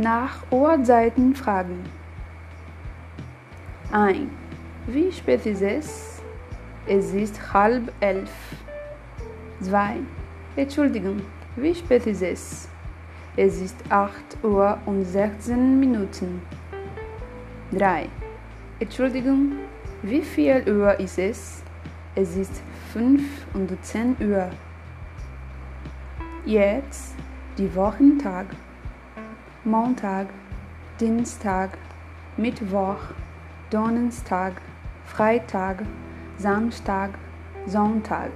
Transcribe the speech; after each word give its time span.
Nach 0.00 0.44
Uhrzeiten 0.52 1.34
fragen. 1.34 1.82
1. 3.90 4.28
Wie 4.86 5.10
spät 5.10 5.44
ist 5.44 5.60
es? 5.60 6.22
Es 6.86 7.12
ist 7.12 7.52
halb 7.52 7.92
elf. 7.98 8.30
2. 9.60 9.96
Entschuldigung, 10.54 11.20
wie 11.56 11.74
spät 11.74 12.06
ist 12.06 12.22
es? 12.22 12.68
Es 13.36 13.60
ist 13.60 13.74
8 13.88 14.12
Uhr 14.44 14.78
und 14.86 15.04
16 15.04 15.80
Minuten. 15.80 16.42
3. 17.72 18.06
Entschuldigung, 18.78 19.54
wie 20.02 20.22
viel 20.22 20.62
Uhr 20.68 21.00
ist 21.00 21.18
es? 21.18 21.64
Es 22.14 22.36
ist 22.36 22.62
5 22.92 23.20
und 23.52 23.84
10 23.84 24.14
Uhr. 24.20 24.48
Jetzt 26.46 27.16
die 27.58 27.74
Wochentag. 27.74 28.46
Montag, 29.68 30.28
Dienstag, 30.98 31.76
Mittwoch, 32.38 33.12
Donnerstag, 33.68 34.62
Freitag, 35.04 35.84
Samstag, 36.38 37.10
Sonntag. 37.66 38.30